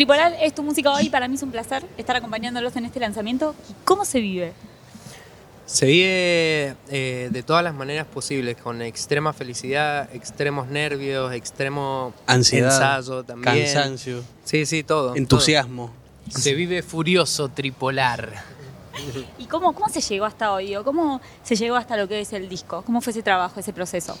[0.00, 3.54] Tripolar es tu música hoy, para mí es un placer estar acompañándolos en este lanzamiento.
[3.84, 4.54] ¿Cómo se vive?
[5.66, 12.72] Se vive eh, de todas las maneras posibles, con extrema felicidad, extremos nervios, extremo Ansiedad,
[12.72, 13.66] ensayo también.
[13.66, 15.14] cansancio, Sí, sí, todo.
[15.16, 15.90] entusiasmo.
[16.30, 18.42] Se vive furioso tripolar.
[19.36, 20.76] ¿Y cómo, cómo se llegó hasta hoy?
[20.76, 22.80] ¿O ¿Cómo se llegó hasta lo que es el disco?
[22.86, 24.16] ¿Cómo fue ese trabajo, ese proceso?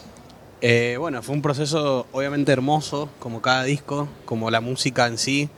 [0.60, 5.48] Eh, bueno, fue un proceso obviamente hermoso, como cada disco, como la música en sí.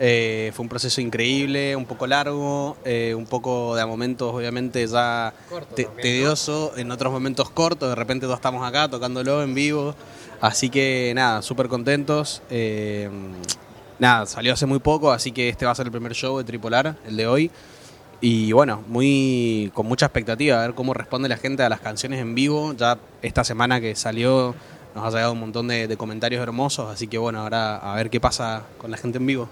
[0.00, 4.86] Eh, fue un proceso increíble, un poco largo, eh, un poco de a momentos obviamente
[4.86, 5.34] ya
[5.74, 9.94] te- tedioso, en otros momentos corto, de repente todos estamos acá tocándolo en vivo.
[10.40, 12.42] Así que nada, súper contentos.
[12.48, 13.10] Eh,
[13.98, 16.44] nada, salió hace muy poco, así que este va a ser el primer show de
[16.44, 17.50] Tripolar, el de hoy.
[18.20, 22.20] Y bueno, muy con mucha expectativa a ver cómo responde la gente a las canciones
[22.20, 22.72] en vivo.
[22.76, 24.54] Ya esta semana que salió
[24.94, 28.10] nos ha llegado un montón de, de comentarios hermosos, así que bueno, ahora a ver
[28.10, 29.48] qué pasa con la gente en vivo.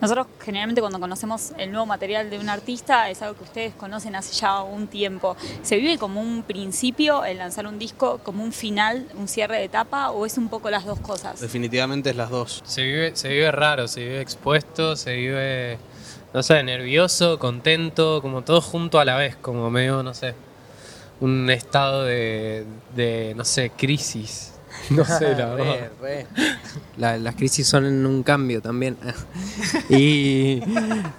[0.00, 4.14] Nosotros generalmente cuando conocemos el nuevo material de un artista es algo que ustedes conocen
[4.14, 5.36] hace ya un tiempo.
[5.62, 9.64] ¿Se vive como un principio el lanzar un disco, como un final, un cierre de
[9.64, 11.40] etapa o es un poco las dos cosas?
[11.40, 12.62] Definitivamente es las dos.
[12.64, 15.78] Se vive, se vive raro, se vive expuesto, se vive,
[16.32, 20.34] no sé, nervioso, contento, como todo junto a la vez, como medio, no sé,
[21.20, 24.57] un estado de, de no sé, crisis.
[24.90, 25.90] No sé, la verdad.
[26.00, 26.46] Re, re.
[26.96, 28.96] La- las crisis son en un cambio también.
[29.90, 30.60] y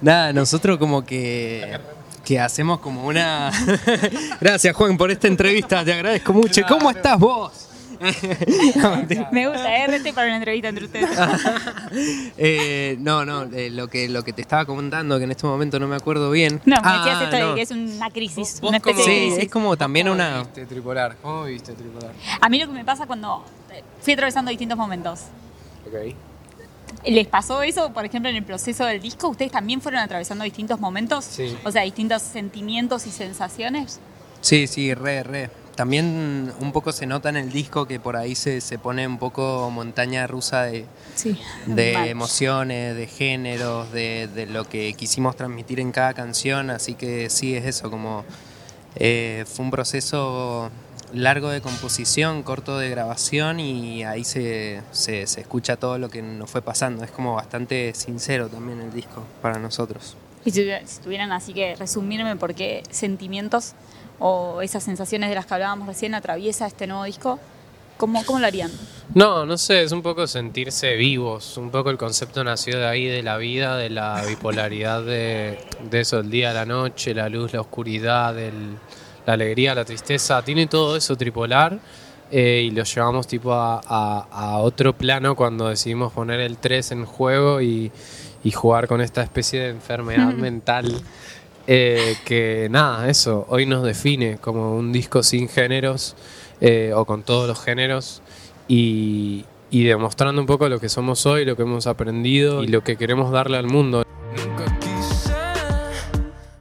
[0.02, 1.80] nada, nosotros como que,
[2.26, 3.52] que hacemos como una...
[4.42, 6.62] Gracias Juan por esta entrevista, te agradezco mucho.
[6.68, 7.69] ¿Cómo estás vos?
[9.32, 9.88] Me gusta, ¿eh?
[9.88, 11.10] Rete para una entrevista entre ustedes.
[12.38, 15.80] Eh, no, no, eh, lo, que, lo que te estaba comentando, que en este momento
[15.80, 16.62] no me acuerdo bien.
[16.66, 19.36] No, me Ah, decías esto de que es una crisis, ¿Vos una especie cómo- de
[19.36, 20.40] Sí, es como también ¿Cómo una...
[20.40, 21.18] viste tripolar?
[21.22, 22.12] ¿Cómo viste tripolar?
[22.40, 25.22] A mí lo que me pasa cuando eh, fui atravesando distintos momentos.
[25.88, 26.16] Ok.
[27.06, 29.30] ¿Les pasó eso, por ejemplo, en el proceso del disco?
[29.30, 31.26] ¿Ustedes también fueron atravesando distintos momentos?
[31.26, 31.58] Sí.
[31.64, 34.00] O sea, distintos sentimientos y sensaciones.
[34.42, 35.50] Sí, sí, re, re.
[35.80, 39.18] También un poco se nota en el disco que por ahí se, se pone un
[39.18, 40.86] poco montaña rusa de,
[41.16, 41.40] Sí.
[41.68, 47.30] de emociones, de géneros, de, de lo que quisimos transmitir en cada canción, así que
[47.30, 48.26] sí, es eso, como
[48.98, 50.70] eh, fue un proceso
[51.14, 56.22] largo de composición, corto de grabación y ahí se, se, se escucha todo lo que
[56.22, 60.18] nos fue pasando, es como bastante sincero también el disco para nosotros.
[60.46, 63.74] Y si, si tuvieran así que resumirme por qué sentimientos
[64.20, 67.40] o esas sensaciones de las que hablábamos recién atraviesa este nuevo disco,
[67.98, 68.72] ¿cómo, cómo lo harían?
[69.16, 73.06] No, no sé, es un poco sentirse vivos, un poco el concepto nació de ahí,
[73.06, 75.58] de la vida, de la bipolaridad de,
[75.90, 78.78] de eso, el día, la noche, la luz, la oscuridad, el-
[79.26, 81.80] la alegría, la tristeza, tiene todo eso tripolar
[82.32, 86.92] eh, y lo llevamos tipo a, a- a otro plano cuando decidimos poner el 3
[86.92, 87.92] en juego y,
[88.44, 91.02] y jugar con esta especie de enfermedad mental
[91.68, 96.16] eh, que nada, eso, hoy nos define como un disco sin géneros
[96.62, 98.22] eh, o con todos los géneros
[98.68, 102.84] y, y demostrando un poco lo que somos hoy, lo que hemos aprendido y lo
[102.84, 104.04] que queremos darle al mundo.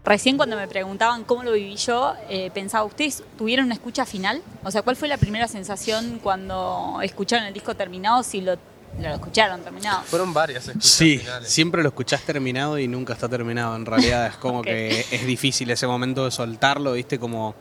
[0.04, 4.40] Recién cuando me preguntaban cómo lo viví yo, eh, pensaba, ¿ustedes tuvieron una escucha final?
[4.64, 8.22] O sea, ¿cuál fue la primera sensación cuando escucharon el disco terminado?
[8.22, 8.56] Si lo,
[9.00, 10.02] lo escucharon terminado.
[10.02, 11.48] Fueron varias escuchas Sí, finales.
[11.48, 13.76] siempre lo escuchás terminado y nunca está terminado.
[13.76, 17.18] En realidad es como que es difícil ese momento de soltarlo, ¿viste?
[17.18, 17.54] Como,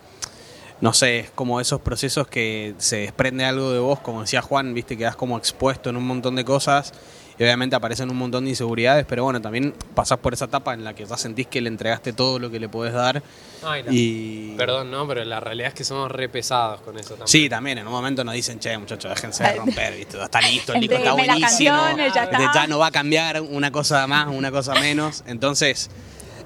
[0.82, 4.74] no sé, es como esos procesos que se desprende algo de vos, como decía Juan,
[4.74, 4.98] ¿viste?
[4.98, 6.94] Quedás como expuesto en un montón de cosas
[7.40, 10.84] y obviamente aparecen un montón de inseguridades, pero bueno, también pasás por esa etapa en
[10.84, 13.22] la que ya sentís que le entregaste todo lo que le podés dar
[13.64, 14.56] Ay, y...
[14.56, 17.28] Perdón, no, pero la realidad es que somos re pesados con eso también.
[17.28, 20.22] Sí, también en un momento nos dicen, che, muchachos, déjense de romper, ¿viste?
[20.22, 21.42] Está listo, el disco está buenísimo.
[21.78, 22.54] canciones, ya está.
[22.54, 25.24] ya no va a cambiar una cosa más, una cosa menos.
[25.28, 25.90] Entonces,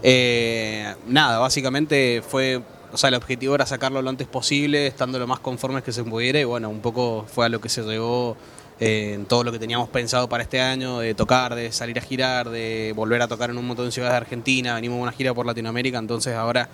[0.03, 5.27] eh, nada, básicamente fue, o sea, el objetivo era sacarlo lo antes posible, estando lo
[5.27, 8.35] más conformes que se pudiera, y bueno, un poco fue a lo que se llegó
[8.81, 12.01] eh, en todo lo que teníamos pensado para este año, de tocar, de salir a
[12.01, 15.11] girar, de volver a tocar en un montón de ciudades de Argentina, venimos a una
[15.11, 16.67] gira por Latinoamérica, entonces ahora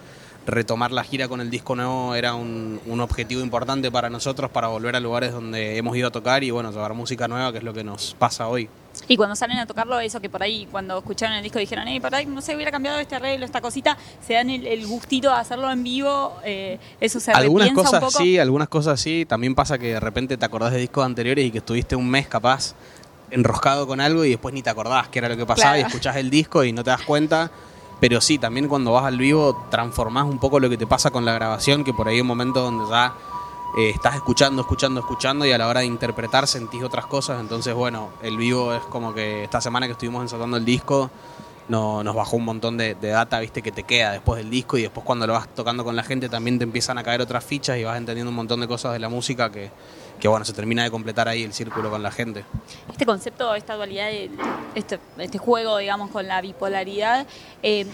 [0.46, 4.70] retomar la gira con el disco nuevo era un, un objetivo importante para nosotros, para
[4.70, 7.66] volver a lugares donde hemos ido a tocar y bueno, llevar música nueva, que es
[7.66, 8.70] lo que nos pasa hoy.
[9.08, 12.00] Y cuando salen a tocarlo, eso que por ahí, cuando escucharon el disco, dijeron, hey,
[12.00, 15.30] por ahí no sé, hubiera cambiado este arreglo, esta cosita, se dan el, el gustito
[15.30, 18.12] de hacerlo en vivo, eh, eso se Algunas cosas un poco.
[18.20, 19.26] sí, algunas cosas sí.
[19.26, 22.28] También pasa que de repente te acordás de discos anteriores y que estuviste un mes
[22.28, 22.76] capaz
[23.32, 25.80] enroscado con algo y después ni te acordás qué era lo que pasaba Claro.
[25.80, 27.52] y escuchás el disco y no te das cuenta.
[28.00, 31.26] Pero sí, también cuando vas al vivo transformás un poco lo que te pasa con
[31.26, 33.14] la grabación, que por ahí hay un momento donde ya
[33.76, 37.40] eh, estás escuchando, escuchando, escuchando y a la hora de interpretar sentís otras cosas.
[37.42, 41.10] Entonces, bueno, el vivo es como que esta semana que estuvimos ensayando el disco
[41.70, 44.84] no, nos bajó un montón de, data, viste, que te queda después del disco y
[44.84, 47.78] después cuando lo vas tocando con la gente también te empiezan a caer otras fichas
[47.78, 49.70] y vas entendiendo un montón de cosas de la música que,
[50.20, 52.46] que bueno, se termina de completar ahí el círculo con la gente.
[52.90, 54.10] Este concepto, esta dualidad,
[54.76, 57.28] este, este juego, digamos, con la bipolaridad,
[57.64, 57.86] eh,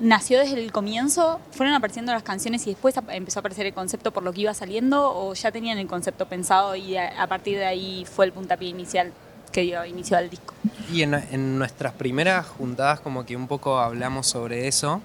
[0.00, 1.40] ¿nació desde el comienzo?
[1.52, 4.54] ¿Fueron apareciendo las canciones y después empezó a aparecer el concepto por lo que iba
[4.54, 5.10] saliendo?
[5.14, 9.12] ¿O ya tenían el concepto pensado y a, partir de ahí fue el puntapié inicial
[9.50, 10.54] que dio inicio al disco?
[10.92, 15.00] Y en, nuestras primeras juntadas como que un poco hablamos sobre eso.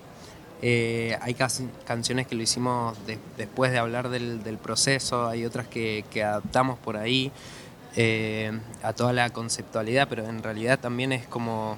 [0.61, 6.03] Eh, hay canciones que lo hicimos de- después de hablar del, proceso, hay otras que,
[6.09, 7.31] que adaptamos por ahí
[7.99, 8.51] eh,
[8.83, 11.77] a toda la conceptualidad, pero en realidad también es como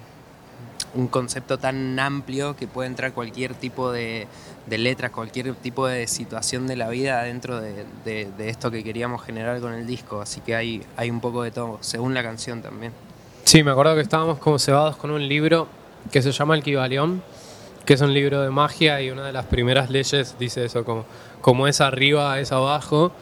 [0.94, 4.26] un concepto tan amplio que puede entrar cualquier tipo de,
[4.68, 9.72] letras, cualquier tipo de situación de la vida dentro de, esto que queríamos generar con
[9.72, 12.92] el disco, así que hay, hay un poco de todo, según la canción también.
[13.44, 15.68] Sí, me acuerdo que estábamos como cebados con un libro
[16.10, 17.22] que se llama El Kibalión,
[17.84, 21.04] que es un libro de magia y una de las primeras leyes dice eso, como,
[21.40, 23.12] como es arriba, es abajo.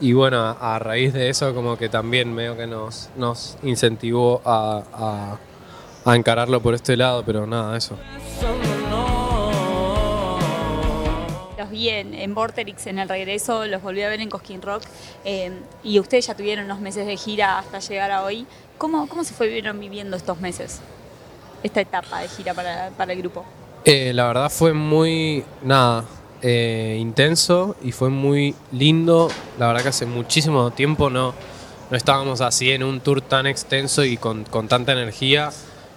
[0.00, 5.38] Y bueno, a, raíz de eso como que también medio que nos, nos incentivó a-
[6.04, 7.96] a encararlo por este lado, pero nada, eso.
[11.56, 14.82] Los vi en, en Vorterix en el regreso, los volví a ver en Cosquín Rock
[15.24, 15.52] eh,
[15.82, 18.46] y ustedes ya tuvieron unos meses de gira hasta llegar a hoy.
[18.76, 20.80] ¿Cómo, cómo se fueron viviendo estos meses?
[21.62, 23.44] Esta etapa de gira para, para el grupo.
[23.84, 26.04] Eh, la verdad fue muy, nada,
[26.42, 29.30] eh, intenso y fue muy lindo.
[29.58, 31.32] La verdad que hace muchísimo tiempo no,
[31.90, 35.50] no estábamos así en un tour tan extenso y con, con tanta energía.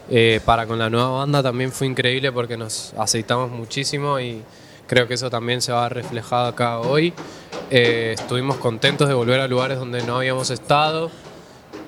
[0.09, 4.41] Eh, para con la nueva banda también fue increíble porque nos aceitamos muchísimo y
[4.87, 7.13] creo que eso también se va reflejado acá hoy.
[7.69, 11.11] Eh, estuvimos contentos de volver a lugares donde no habíamos estado.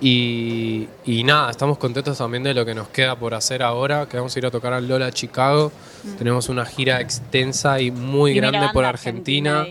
[0.01, 4.15] Y, y nada, estamos contentos también de lo que nos queda por hacer ahora, que
[4.15, 5.71] vamos a ir a tocar al Lola Chicago.
[6.17, 9.65] Tenemos una gira extensa y muy Primera grande por Argentina,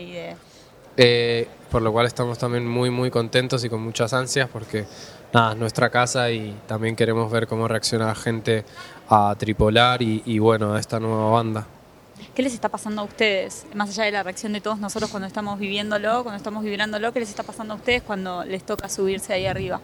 [0.97, 4.85] eh, por lo cual estamos también muy, muy contentos y con muchas ansias porque
[5.33, 8.65] nada, es nuestra casa y también queremos ver cómo reacciona la gente
[9.09, 11.67] a Tripolar y, y bueno, a esta nueva banda.
[12.35, 13.65] ¿Qué les está pasando a ustedes?
[13.73, 17.19] Más allá de la reacción de todos nosotros cuando estamos viviéndolo, cuando estamos vibrándolo, ¿qué
[17.19, 19.81] les está pasando a ustedes cuando les toca subirse ahí arriba?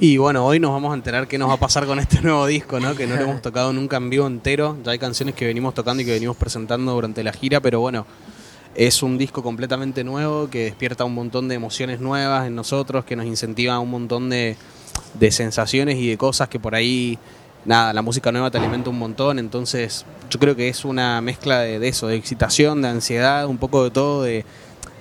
[0.00, 2.46] Y bueno, hoy nos vamos a enterar qué nos va a pasar con este nuevo
[2.46, 2.94] disco, ¿no?
[2.94, 4.76] Que no lo hemos tocado nunca en vivo entero.
[4.82, 8.06] Ya hay canciones que venimos tocando y que venimos presentando durante la gira, pero bueno,
[8.74, 13.16] es un disco completamente nuevo que despierta un montón de emociones nuevas en nosotros, que
[13.16, 14.56] nos incentiva un montón de,
[15.14, 17.18] de sensaciones y de cosas que por ahí,
[17.64, 19.38] nada, la música nueva te alimenta un montón.
[19.38, 23.84] Entonces, yo creo que es una mezcla de, eso, de excitación, de ansiedad, un poco
[23.84, 24.44] de todo, de,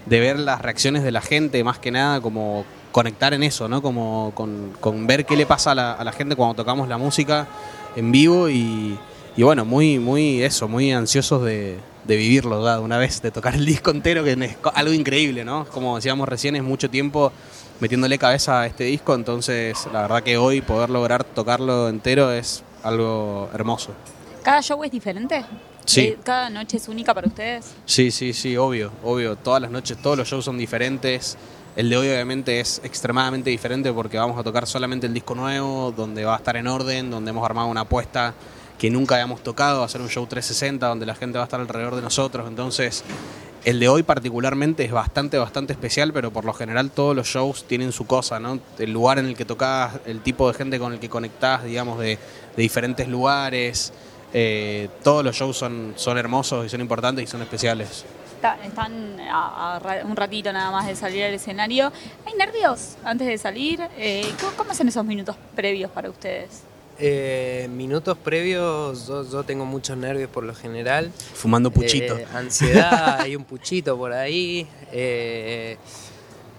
[0.06, 3.82] de ver las reacciones de la gente, más que nada, como conectar en eso, ¿no?
[3.82, 6.98] Como con, con ver qué le pasa a la, a la gente cuando tocamos la
[6.98, 7.48] música
[7.96, 8.98] en vivo y,
[9.38, 12.80] y bueno, muy, muy eso, muy ansiosos de, de vivirlo, ¿verdad?
[12.80, 15.66] Una vez, de tocar el disco entero, que es algo increíble, ¿no?
[15.66, 17.32] Como decíamos recién, es mucho tiempo
[17.80, 22.64] metiéndole cabeza a este disco, entonces la verdad que hoy poder lograr tocarlo entero es
[22.84, 23.92] algo hermoso.
[24.44, 25.44] ¿Cada show es diferente?
[25.86, 26.02] Sí.
[26.02, 27.74] Eh, ¿Cada noche es única para ustedes?
[27.86, 29.36] Sí, sí, sí, obvio, obvio.
[29.36, 31.38] Todas las noches, todos los shows son diferentes.
[31.76, 35.92] El de hoy obviamente es extremadamente diferente porque vamos a tocar solamente el disco nuevo,
[35.96, 38.34] donde va a estar en orden, donde hemos armado una apuesta
[38.82, 41.96] que nunca habíamos tocado, ser un show 360 donde la gente va a estar alrededor
[41.96, 42.48] de nosotros.
[42.48, 43.04] Entonces,
[43.64, 47.66] el de hoy particularmente es bastante, bastante especial, pero por lo general todos los shows
[47.66, 48.60] tienen su cosa, ¿no?
[48.80, 52.00] El lugar en el que tocas, el tipo de gente con el que conectás, digamos,
[52.00, 52.18] de,
[52.58, 53.94] diferentes lugares.
[54.34, 58.04] eh, todos los shows son, son hermosos y son importantes y son especiales.
[58.36, 61.92] Está- están a, un ratito nada más de salir al escenario.
[62.26, 63.80] ¿Hay nervios antes de salir?
[63.96, 66.71] Eh, ¿cómo, cómo son esos minutos previos para ustedes?
[67.04, 71.12] Eh, minutos previos, yo, yo tengo muchos nervios por lo general.
[71.34, 72.16] Fumando puchito.
[72.16, 74.68] Eh, ansiedad, hay un puchito por ahí.
[74.92, 75.78] eh,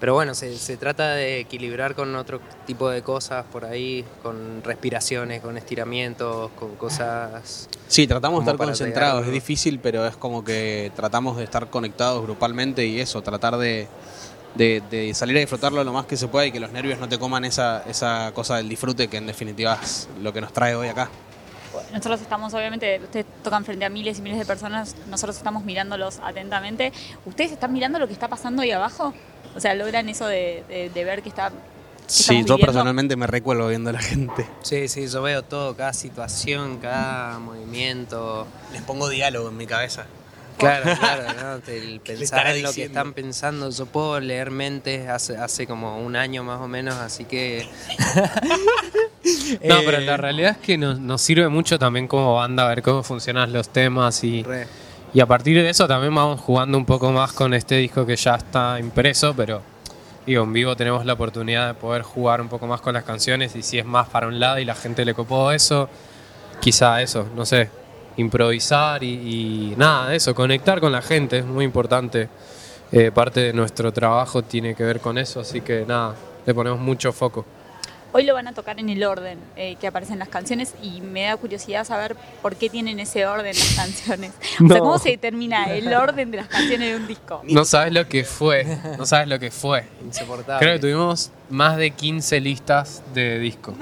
[0.02, 4.60] pero bueno, se, se trata de equilibrar con otro tipo de cosas por ahí, con
[4.64, 7.68] respiraciones, con estiramientos, con cosas...
[7.86, 12.20] Sí, tratamos de estar concentrados, es difícil, pero es como que tratamos de estar conectados
[12.24, 13.86] grupalmente y eso, tratar de,
[14.54, 17.08] de- de salir a disfrutarlo lo más que se pueda y que los nervios no
[17.08, 20.74] te coman esa, esa cosa del disfrute que en definitiva es lo que nos trae
[20.74, 21.08] hoy acá.
[21.90, 26.20] Nosotros estamos, obviamente, ustedes tocan frente a miles y miles de personas, nosotros estamos mirándolos
[26.22, 26.92] atentamente.
[27.24, 29.14] ¿Ustedes están mirando lo que está pasando ahí abajo?
[29.54, 31.48] O sea, logran eso de, de- de ver que está...
[31.50, 31.56] que
[32.08, 34.46] Sí, yo personalmente me recuerdo viendo a la gente.
[34.62, 38.46] Sí, sí, yo veo todo, cada situación, cada movimiento.
[38.72, 40.04] Les pongo diálogo en mi cabeza.
[40.62, 41.72] Claro, claro, ¿no?
[41.72, 43.70] el pensar en lo que están pensando.
[43.70, 47.68] Yo puedo leer mentes hace, hace como un año más o menos, así que
[49.64, 52.82] No, Eh, pero la realidad es que nos, nos sirve mucho también como banda ver
[52.82, 54.66] cómo funcionan los temas y, re.
[55.14, 58.16] y a partir de eso también vamos jugando un poco más con este disco que
[58.16, 59.62] ya está impreso, pero
[60.26, 63.54] digo, en vivo tenemos la oportunidad de poder jugar un poco más con las canciones
[63.54, 65.88] y si es más para un lado y la gente le copó eso,
[66.60, 67.70] quizá eso, no sé,
[68.16, 72.28] improvisar y, y nada, eso, conectar con la gente es muy importante.
[72.92, 76.14] Eh, parte de nuestro trabajo tiene que ver con eso, así que nada,
[76.44, 77.46] le ponemos mucho foco.
[78.14, 81.22] Hoy lo van a tocar en el orden eh, que aparecen las canciones y me
[81.22, 84.32] da curiosidad saber por qué tienen ese orden las canciones.
[84.62, 84.78] O sea.
[84.78, 87.40] ¿cómo se determina el orden de las canciones de un disco?
[87.44, 89.86] No sabes lo que fue, no sabes lo que fue.
[90.04, 90.58] insoportable.
[90.58, 93.74] Creo que tuvimos más de 15 listas de disco.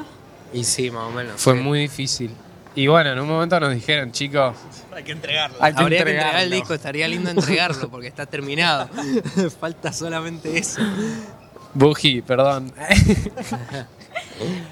[0.52, 1.40] Y sí, más o menos.
[1.40, 1.60] Fue sí.
[1.60, 2.30] muy difícil.
[2.74, 4.56] Y bueno, en un momento nos dijeron, chicos,
[4.94, 5.56] Hay que entregarlo.
[5.60, 8.88] hay que Habría que entregar el disco, estaría lindo entregarlo porque está terminado.
[9.60, 10.80] Falta solamente eso.
[11.74, 12.72] Buji, perdón.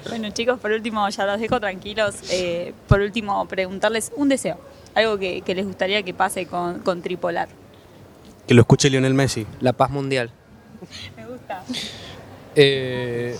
[0.07, 2.15] Bueno, chicos, por último, ya los dejo tranquilos.
[2.31, 4.59] Eh, por último, preguntarles un deseo,
[4.95, 7.47] algo que, que les gustaría que pase con, con Tripolar.
[8.47, 9.45] Que lo escuche Lionel Messi.
[9.61, 10.31] La paz mundial.
[11.15, 11.63] Me gusta.
[12.55, 13.37] Eh,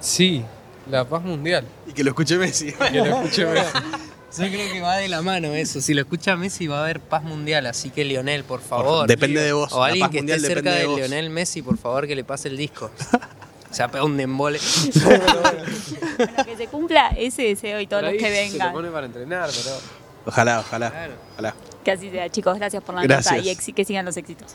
[0.00, 0.44] sí,
[0.90, 1.64] la paz mundial.
[1.86, 2.72] Y que lo escuche Messi.
[2.72, 3.72] Que lo escuché Messi.
[4.38, 5.80] Yo creo que va de la mano eso.
[5.80, 9.06] Si lo escucha Messi va a haber paz mundial, así que Lionel, por favor.
[9.06, 9.72] Depende de vos.
[9.72, 10.96] O La alguien paz que esté cerca de, de.
[10.96, 12.90] Lionel Messi, por favor, que le pase el disco.
[13.70, 14.58] Se ha pegado un embole.
[15.04, 15.24] Bueno,
[16.46, 18.72] que se cumpla ese deseo y todos los que Se vengan.
[18.72, 19.76] pone para entrenar, pero...
[20.24, 20.90] Ojalá, ojalá.
[20.90, 21.12] Claro.
[21.34, 21.54] ojalá.
[21.84, 22.56] Que así sea, chicos.
[22.58, 23.36] Gracias por la Gracias.
[23.36, 24.54] nota y que sigan los éxitos.